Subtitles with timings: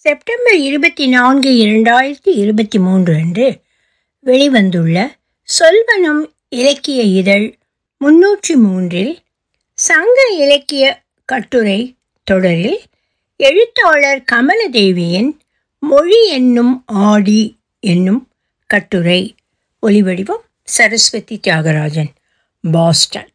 [0.00, 3.60] September இருபத்தி நான்கு இரண்டாயிரத்தி இருபத்தி மூன்று அன்று
[4.24, 5.16] வெளிவந்துள்ள
[5.48, 7.58] சொல்வனம் இலக்கிய இதழ்
[8.04, 9.18] முன்னூற்றி மூன்றில்
[9.74, 12.80] சங்க இலக்கிய கட்டுரை தொடரில்
[13.36, 15.38] எழுத்தாளர் கமலதேவியின்
[15.78, 18.28] மொழி என்னும் ஆடி என்னும்
[18.66, 19.34] கட்டுரை.
[19.86, 22.12] ஒலிவடிவம் சரஸ்வதி தியாகராஜன்.
[22.72, 23.28] பாஸ்டன்.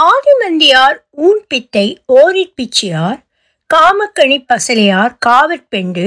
[0.00, 3.26] ஆதிமந்தியார் ஊன்பித்தை ஓரிற்பிச்சியார்
[3.74, 6.04] காமக்கணி பசலையார் காவற்பெண்டு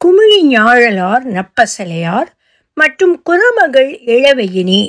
[0.00, 2.30] குமிழி ஞாழலார் நப்பசலையார்
[2.74, 4.80] மற்றும் குரமகள் இளவையினி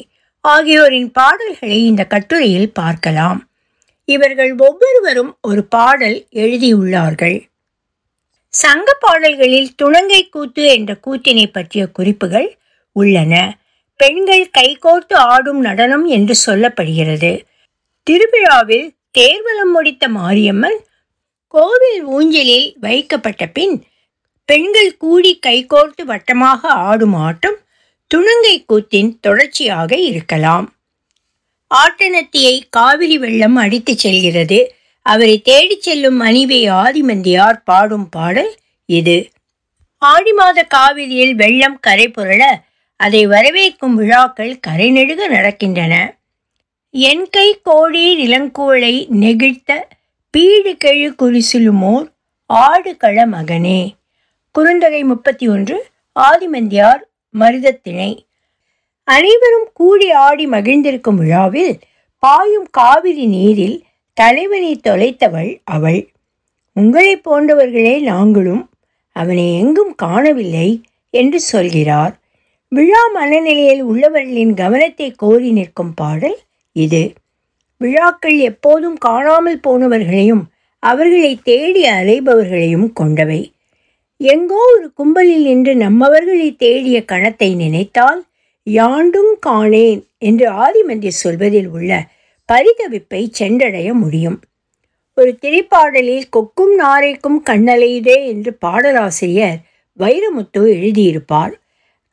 [0.42, 3.40] ஆகியோரின் பாடல்களை இந்த கட்டுரையில் பார்க்கலாம்.
[4.06, 7.38] இவர்கள் ஒவ்வொருவரும் ஒரு பாடல் எழுதியுள்ளார்கள்.
[8.54, 12.58] சங்க பாடல்களில் துணங்கை கூத்து என்ற கூத்தினை பற்றிய குறிப்புகள்
[12.92, 13.34] உள்ளன.
[14.00, 17.32] பெண்கள் கைகோர்த்து ஆடும் நடனம் என்று சொல்லப்படுகிறது.
[18.04, 20.80] திருவிழாவில் தேர்வலம் முடித்த மாரியம்மன்
[21.48, 23.84] கோவில் ஊஞ்சலில் வைக்கப்பட்ட பின்
[24.46, 27.58] பெண்கள் கூடி கைகோர்த்து வட்டமாக ஆடும் ஆட்டம்
[28.12, 30.74] துணுங்கை கூத்தின் தொடர்ச்சியாக இருக்கலாம்.
[31.76, 34.76] ஆட்டனத்தியை காவிரி வெள்ளம் அடித்துச் செல்கிறது.
[35.02, 39.30] அவரை தேடிச் செல்லும் மனைவி ஆதிமந்தியார் பாடும் பாடல் இது.
[39.98, 42.44] ஆடி மாத காவிரியில் வெள்ளம் கரை புரள
[42.96, 46.16] அதை வரவேற்கும் விழாக்கள் கரை நெடுக நடக்கின்றன.
[46.90, 49.72] என் கை கோடி இளங்கோளை நெகிழ்த்த
[50.30, 52.08] பீடு கெழு குறிசிலுமோர்
[52.54, 53.94] ஆடுகள மகனே.
[54.60, 55.86] குறுந்தொகை முப்பத்தி ஒன்று
[56.20, 57.02] ஆதிமந்தியார்
[57.40, 58.26] மருதத்திணை.
[59.04, 61.80] அனைவரும் கூடி ஆடி மகிழ்ந்திருக்கும் விழாவில்
[62.18, 63.84] பாயும் காவிரி நீரில்
[64.14, 66.10] தலைவனை தொலைத்தவள் அவள்.
[66.74, 68.70] உங்களைப் போன்றவர்களே நாங்களும்
[69.14, 72.20] அவனை எங்கும் காணவில்லை என்று சொல்கிறார்.
[72.70, 76.40] விழா மனநிலையில் உள்ளவர்களின் கவனத்தை கோரி நிற்கும் பாடல்
[76.72, 77.14] இது.
[77.82, 80.44] விழாக்கள் எப்போதும் காணாமல் போனவர்களையும்
[80.80, 83.42] அவர்களை தேடி அலைபவர்களையும் கொண்டவை.
[84.20, 88.22] எங்கோ ஒரு கும்பலில் நின்று நம்மவர்களை தேடிய கணத்தை நினைத்தால்
[88.64, 91.92] யாண்டும் காணேன் என்று ஆதிமந்தி சொல்வதில் உள்ள
[92.50, 94.38] பரிதவிப்பை சென்றடைய முடியும்.
[95.14, 99.58] ஒரு திரைப்பாடலில் கொக்கும் நாரைக்கும் கண்ணலையுதே என்று பாடலாசிரியர்
[100.00, 101.54] வைரமுத்து எழுதியிருப்பார்.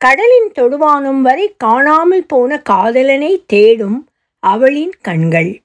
[0.01, 3.99] கடலின் தொடுவானும் வரை காணாமல் போன காதலனை தேடும்
[4.45, 5.61] அவளின் கண்கள்.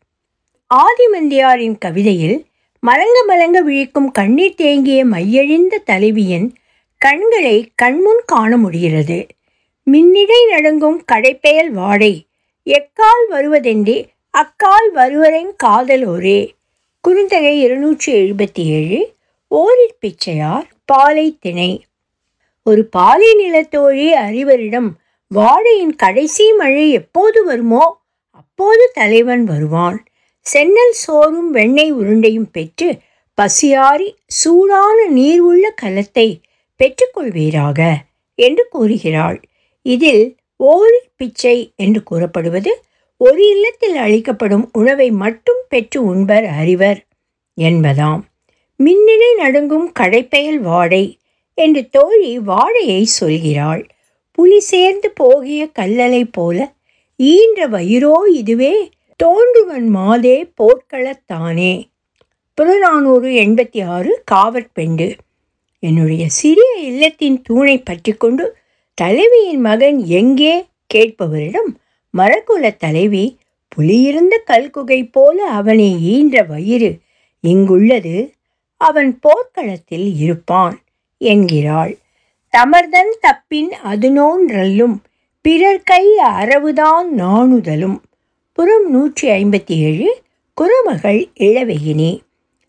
[0.75, 2.47] ஆதிமந்தியாரின் கவிதையில்
[2.83, 6.55] மலங்க மலங்க விழிக்கும் கண்ணீர் தேங்கிய மையழிந்த தலைவியின்
[6.99, 9.27] கண்களை கண்முன் காண முடிகிறது.
[9.91, 12.27] மின்னிடை நடுங்கும் கடைப்பெயல் வாடை
[12.67, 13.99] எக்கால் வருவதென்றே
[14.31, 16.41] அக்கால் வருவரென் காதலோரே
[17.09, 19.15] குறுந்தகை இருநூற்றி எழுபத்தி ஏழு
[19.49, 21.85] ஓரிற் பிச்சையார் பாலை திணை.
[22.63, 24.91] ஒரு பாலை நிலத்தோழி அறிவரிடம்
[25.29, 28.00] வாழையின் கடைசி மழை எப்போது வருமோ
[28.31, 29.99] அப்போது தலைவன் வருவான்
[30.47, 32.89] சென்னல் சோறும் வெண்ணெய் உருண்டையும் பெற்று
[33.39, 36.29] பசியாறி சூடான நீர் உள்ள கலத்தை
[36.81, 37.81] பெற்றுக்கொள்வீராக
[38.39, 39.39] என்று கூறுகிறாள்.
[39.87, 40.25] இதில்
[40.61, 42.73] ஓரி பிச்சை என்று கூறப்படுவது
[43.21, 47.01] ஒரு இல்லத்தில் அளிக்கப்படும் உணவை மட்டும் பெற்று உண்பர் அறிவர்
[47.59, 48.21] என்பதாம்.
[48.81, 51.05] மின்னிலை நடுங்கும் கடைப்பெயல் வாடை
[51.59, 53.83] என்று தோழி வாடையை சொல்கிறாள்.
[54.39, 56.59] புலி சேர்ந்து போகிய கல்லலை போல
[57.21, 58.75] ஈன்ற வயிறோ இதுவே?
[59.21, 61.73] தோன்றுவன் மாதே போர்க்களத்தானே
[62.59, 65.09] புறநானூறு எண்பத்தி ஆறு காவற்பெண்டு
[65.83, 68.45] என்னுடைய சிறிய இல்லத்தின் தூணை பற்றி கொண்டு
[68.99, 70.55] தலைவியின் மகன் எங்கே?
[70.95, 71.71] கேட்பவரிடம்
[72.15, 73.25] மரக்குல தலைவி
[73.69, 76.91] புலியிருந்த கல்குகை போல அவனை ஈன்ற வயிறு
[77.45, 78.17] இங்குள்ளது
[78.81, 80.77] அவன் போர்க்களத்தில் இருப்பான்
[81.21, 81.93] என்கிறாள்.
[82.55, 84.97] தமர்தன் தப்பின் அதுனோன்றல்லும்
[85.43, 87.99] பிறர் கை அரவுதான் நாணுதலும்.
[88.53, 90.23] புறம் நூற்றி ஐம்பத்தி ஏழு
[90.55, 92.21] குரமகள் இளவெயினி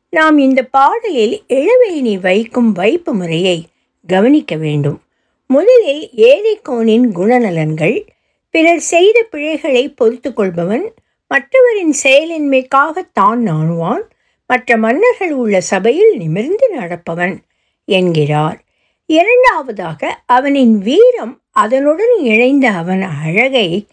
[0.09, 3.66] நாம் இந்த பாடலில் இளவெயினி வைக்கும் வைப்பு முறையை
[4.08, 5.02] கவனிக்க வேண்டும்.
[5.48, 8.06] முதலில் ஏழைக்கோனின் குணநலன்கள்
[8.50, 10.94] பிறர் செய்த பிழைகளை பொறுத்து கொள்பவன்
[11.28, 14.03] மற்றவரின் செயலின்மைக்காக தான் நாணுவான்
[14.46, 17.38] மற்ற மன்னர்கள் உள்ள சபையில் நிமிர்ந்து நடப்பவன்
[17.86, 18.59] என்கிறார்.
[19.06, 23.86] இரண்டாவதாக அவனின் வீரம் அதனுடன் இணைந்த அவன் அழகை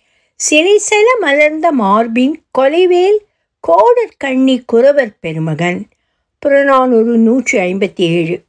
[0.51, 3.19] சிலைசெல மலர்ந்த மார்பின் கொலைவேல்
[3.69, 5.87] கோடற்கண்ணி குறவர் பெருமகன்.
[6.39, 8.43] புறநானூறு நூற்றி ஐம்பத்தி ஏழு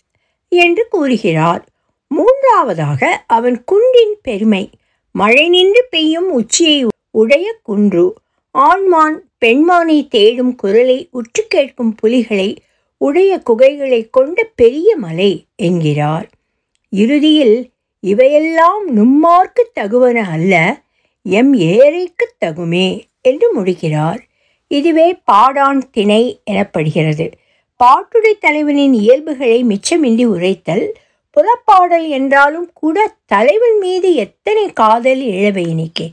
[0.50, 1.68] என்று கூறுகிறார்.
[2.08, 4.70] மூன்றாவதாக அவன் குன்றின் பெருமை.
[5.12, 8.16] மழை நின்று பெய்யும் உச்சியை உடைய குன்று.
[8.52, 12.62] ஆண்மான் பெண்மானை தேடும் குரலை உற்று கேட்கும் புலிகளை
[12.98, 16.30] உடைய குகைகளை கொண்ட பெரிய மலை என்கிறார்.
[16.90, 20.82] இறுதியில் இவையெல்லாம் நும்மார்க்கு தகுவன அல்ல
[21.24, 24.22] எம் ஏழைக்கு தகுமே என்று முடிக்கிறார்.
[24.68, 27.32] இதுவே பாடான் திணை எனப்படுகிறது.
[27.84, 30.96] பாட்டுடை தலைவனின் இயல்புகளை மிச்சமின்றி உரைத்தல்
[31.32, 36.08] புறப்பாடல் என்றாலும் கூட தலைவன் மீது எத்தனை காதல் இழவை இணைக்கே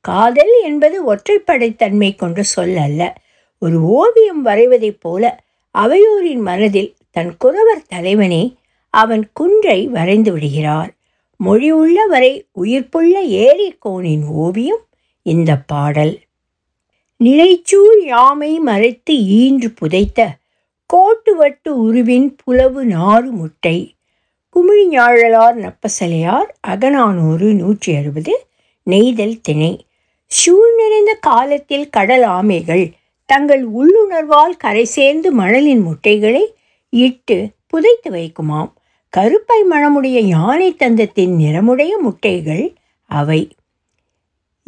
[0.00, 3.14] காதல் என்பது ஒற்றைப்படைத்தன்மை கொண்ட சொல் அல்ல.
[3.58, 5.44] ஒரு ஓவியம் வரைவதைப் போல
[5.78, 8.54] அவையோரின் மனதில் தன் குறவர் தலைவனே
[8.90, 10.95] அவன் குன்றை வரைந்து விடுகிறார்.
[11.36, 14.84] மொழி உள்ள வரை உயிர்ப்புள்ள ஏரிக்கோனின் ஓவியம்
[15.22, 16.20] இந்த பாடல்.
[17.16, 20.28] நிலைச்சூழ் யாமை மறைத்து ஈன்று புதைத்த
[20.86, 23.94] கோட்டு வட்டு உருவின் புலவு நாறு முட்டை.
[24.54, 28.46] குமிழிஞாழலார் நப்பசலையார் அகநானூறு நூற்றி அறுபது
[28.82, 29.86] நெய்தல் திணை.
[30.26, 32.92] சூழ் நிறைந்த காலத்தில் கடல் ஆமைகள்
[33.26, 36.54] தங்கள் உள்ளுணர்வால் கரை சேர்ந்து மணலின் முட்டைகளை
[36.88, 38.72] இட்டு புதைத்து வைக்குமாம்.
[39.08, 42.74] கருப்பை மணமுடைய யானை தந்தத்தின் நிறமுடைய முட்டைகள்
[43.06, 43.48] அவை.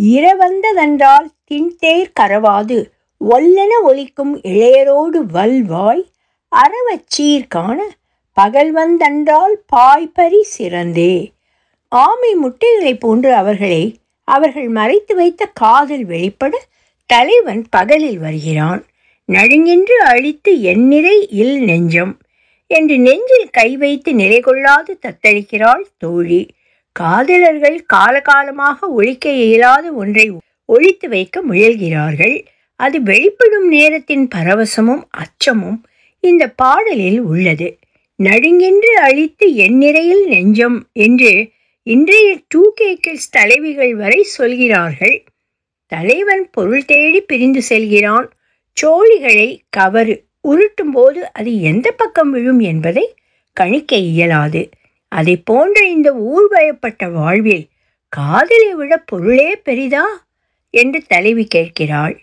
[0.03, 2.85] இரவந்ததென்றால் தின்தேர் கரவாது
[3.31, 6.07] ஒல்லென ஒலிக்கும் இளையரோடு வல்வாய்
[6.49, 7.89] அறவச்சீர் காண
[8.33, 11.33] பகல் வந்தென்றால் பாய்பறி சிறந்தே.
[11.89, 16.67] ஆமை முட்டைகளைப் போன்று அவர்களை அவர்கள் மறைத்து வைத்த காதல் வெளிப்பட
[17.07, 18.87] தலைவன் பகலில் வருகிறான்.
[19.29, 22.19] நடுங்கின்று அழித்து எந்நிறை இல் நெஞ்சம்.
[22.69, 26.49] என்று நெஞ்சில் கை வைத்து நிலை கொள்ளாது தத்தளிக்கிறாள் தோழி.
[26.93, 30.27] காதலர்கள் காலகாலமாக ஒழிக்க இயலாத ஒன்றை
[30.65, 32.45] ஒழித்து வைக்க முயல்கிறார்கள்.
[32.75, 35.79] அது வெளிப்படும் நேரத்தின் பரவசமும் அச்சமும்
[36.21, 37.79] இந்த பாடலில் உள்ளது.
[38.23, 41.51] நடுங்கென்று அழித்து எந்நிறையில் நெஞ்சம் என்று
[41.83, 45.25] இன்றைய டூ கேக்கிள்ஸ் தலைவிகள் வரை சொல்கிறார்கள்.
[45.87, 48.27] தலைவன் பொருள் தேடி பிரிந்து செல்கிறான்.
[48.77, 50.17] சோழிகளை கவரு.
[50.49, 53.15] உருட்டும் போது அது எந்த பக்கம் விழும் என்பதை
[53.53, 54.69] கணிக்க இயலாது.
[55.09, 57.69] அதை போன்ற இந்த ஊழ்வயப்பட்ட வாழ்வில்
[58.09, 60.27] காதலை விட பொருளே பெரிதா?
[60.71, 62.21] என்று தலைவி கேட்கிறாள்.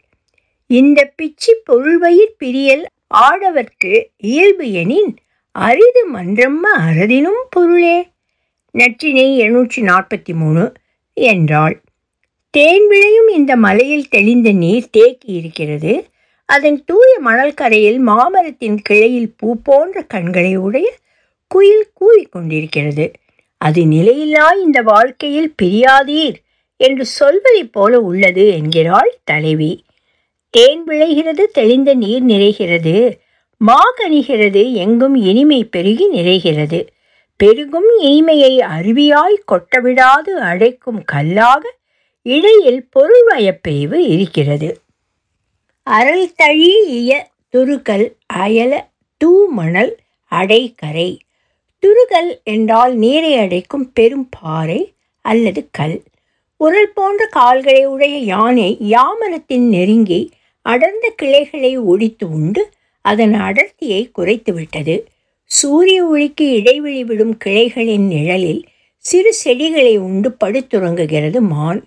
[0.67, 5.17] இந்த பிச்சி பொருள்வயிற் பிரியல் ஆடவர்க்கு இயல்பு எனின்
[5.51, 8.07] அரிது மன்றம்ம அறதினும் பொருளே.
[8.73, 10.73] நற்றினை எழுநூற்றி நாற்பத்தி மூணு
[11.13, 11.81] என்றாள்.
[12.50, 16.06] தேன் விளையும் இந்த மலையில் தெளிந்த நீர் தேக்கி இருக்கிறது.
[16.45, 20.94] அதன் தூய மணல் கரையில் மாமரத்தின் கிளையில் பூ போன்ற கண்களை உடைய
[21.47, 23.13] குயில் கூவிக்கொண்டிருக்கிறது
[23.57, 26.36] அது நிலையில்லா இந்த வாழ்க்கையில் பிரியாதீர்
[26.77, 29.86] என்று சொல்வதைப் போல உள்ளது என்கிறாள் தலைவி.
[30.50, 33.18] தேன் விளைகிறது தெளிந்த நீர் நிறைகிறது
[33.62, 36.88] மாகணிகிறது எங்கும் இனிமை பெருகி நிறைகிறது.
[37.38, 41.63] பெருகும் இனிமையை அருவியாய் கொட்டவிடாது அடைக்கும் கல்லாக
[42.21, 44.69] இடையில் பொருள் வயப்பெய்வு இருக்கிறது.
[45.87, 47.11] அறல் தழிய
[47.53, 48.73] துருக்கல் அயல
[49.17, 49.91] தூ மணல்
[50.31, 51.09] அடைக்கரை
[51.83, 54.79] துருகல் என்றால் நீரை அடைக்கும் பெரும் பாறை
[55.25, 56.03] அல்லது கல்.
[56.57, 60.21] உரல் போன்ற கால்களை உடைய யானை யாமரத்தின் நெருங்கி
[60.65, 62.63] அடர்ந்த கிளைகளை ஒடித்து உண்டு
[63.05, 64.95] அதன் அடர்த்தியை குறைத்துவிட்டது.
[65.51, 68.63] சூரிய ஒளிக்கு இடைவெளி விடும் கிளைகளின் நிழலில்
[68.97, 71.81] சிறு செடிகளை உண்டு படுத்துறங்குகிறது மான்.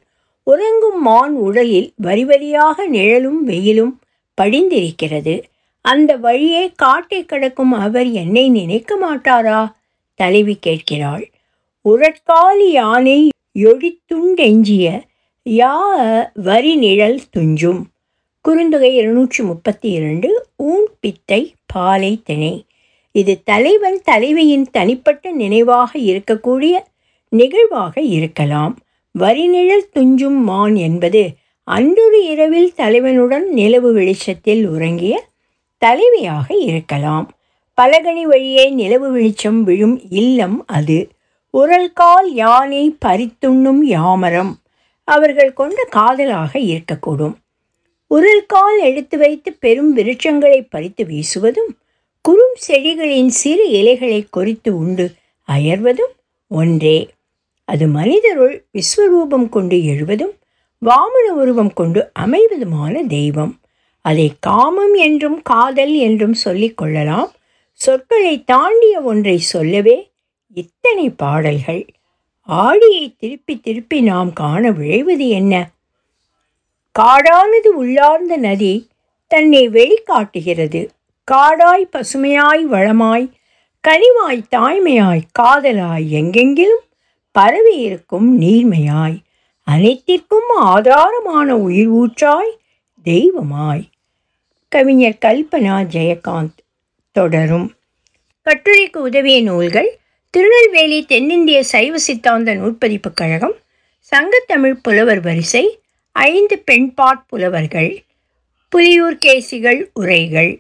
[0.51, 3.95] உறங்கும் மான் உடலில் வரிவரியாக நிழலும் வெயிலும்
[4.39, 5.35] படிந்திருக்கிறது.
[5.85, 9.61] அந்த வழியே காட்டை கடக்கும் அவர் என்னை நினைக்க மாட்டாரா?
[10.15, 11.25] தலைவி கேட்கிறாள்.
[11.85, 13.19] உரட்காலி யானை
[13.59, 14.87] எழித்துண்டெஞ்சிய
[15.47, 15.75] யா
[16.49, 17.83] வரி நிழல் துஞ்சும்.
[18.45, 22.55] குறுந்தொகை இருநூற்றி முப்பத்தி இரண்டு ஊன் பித்தை பாலை திணை.
[23.15, 26.75] இது தலைவன் தலைவியின் தனிப்பட்ட நினைவாக இருக்கக்கூடிய
[27.33, 28.75] நிகழ்வாக இருக்கலாம்.
[29.19, 31.31] வரிநிழல் துஞ்சும் மான் என்பது
[31.65, 35.25] அன்றொரு இரவில் தலைவனுடன் நிலவு வெளிச்சத்தில் உறங்கிய
[35.87, 37.37] தலைவியாக இருக்கலாம்.
[37.83, 41.09] பலகனி வழியே நிலவு வெளிச்சம் விழும் இல்லம் அது.
[41.53, 44.53] உரல்கால் யானை பறித்துண்ணும் யாமரம்
[45.05, 47.35] அவர்கள் கொண்ட காதலாக இருக்கக்கூடும்.
[48.11, 51.71] உரல்கால் எடுத்து வைத்து பெரும் விருட்சங்களை பறித்து வீசுவதும்
[52.21, 55.11] குறும் செடிகளின் சிறு இலைகளை கொறித்து உண்டு
[55.49, 56.15] அயர்வதும்
[56.49, 57.09] ஒன்றே.
[57.69, 60.35] அது மனிதருள் விஸ்வரூபம் கொண்டு எழுவதும்
[60.87, 63.61] வாமன உருவம் கொண்டு அமைவதுமான தெய்வம்.
[64.01, 67.31] அதை காமம் என்றும் காதல் என்றும் சொல்லிக் கொள்ளலாம்.
[67.73, 70.11] சொற்களை தாண்டிய ஒன்றை சொல்லவே
[70.55, 71.87] இத்தனை பாடல்கள்.
[72.49, 75.71] ஆடியை திருப்பி திருப்பி நாம் காண விழைவது என்ன?
[76.99, 78.89] காடானது உள்ளார்ந்த நதி
[79.27, 80.89] தன்னை வெளிக்காட்டுகிறது.
[81.25, 83.31] காடாய் பசுமையாய் வளமாய்
[83.89, 86.87] கனிவாய் தாய்மையாய் காதலாய் எங்கெங்கிலும்
[87.39, 89.17] பரவி இருக்கும் நீர்மையாய்
[89.67, 92.53] அனைத்திற்கும் ஆதாரமான உயிர் ஊற்றாய்
[93.07, 93.85] தெய்வமாய்.
[94.73, 96.59] கவிஞர் கல்பனா ஜெயகாந்த்
[97.17, 97.69] தொடரும்.
[98.47, 99.91] கட்டுரைக்கு உதவிய நூல்கள்
[100.35, 103.57] திருநெல்வேலி தென்னிந்திய சைவ சித்தாந்த நூற்பதிப்புக் கழகம்
[104.13, 105.65] சங்கத்தமிழ் புலவர் வரிசை
[106.13, 107.91] ஐந்து பெண்பாட் புலவர்கள்
[108.73, 110.53] புலியூர் கேசிகள் உரைகள்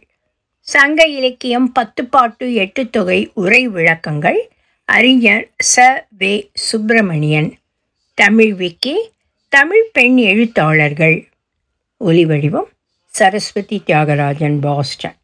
[0.68, 4.40] சங்க இலக்கியம் பத்து பாட்டு எட்டு தொகை உரை விளக்கங்கள்
[4.88, 6.04] அறிஞர் ச.
[6.18, 6.50] வே.
[6.54, 7.58] சுப்பிரமணியன்.
[8.14, 9.10] தமிழ் விக்கி
[9.48, 11.28] தமிழ் பெண் எழுத்தாளர்கள்.
[12.00, 12.70] ஒலிவடிவம்
[13.06, 15.17] சரஸ்வதி தியாகராஜன் பாஸ்டன்.